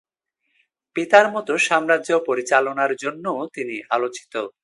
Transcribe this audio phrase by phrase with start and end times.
[0.95, 4.33] পিতার মত সাম্রাজ্য পরিচালনার জন্যও তিনি আলোচিত।